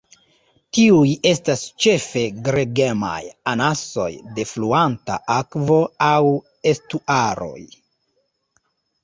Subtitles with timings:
[0.75, 3.19] Tiuj estas ĉefe gregemaj
[3.51, 4.07] anasoj
[4.39, 6.17] de fluanta akvo aŭ
[6.75, 7.57] estuaroj.